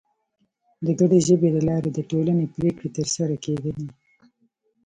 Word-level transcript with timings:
د 0.85 0.87
ګډې 0.99 1.19
ژبې 1.27 1.49
له 1.55 1.61
لارې 1.69 1.89
د 1.93 1.99
ټولنې 2.09 2.45
پرېکړې 2.55 2.89
تر 2.97 3.07
سره 3.15 3.35
کېدلې. 3.43 3.87